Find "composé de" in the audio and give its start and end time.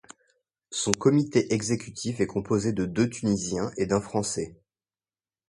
2.25-2.85